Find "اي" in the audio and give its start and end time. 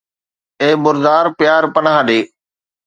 0.61-0.69